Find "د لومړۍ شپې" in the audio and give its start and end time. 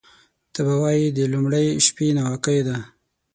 1.17-2.07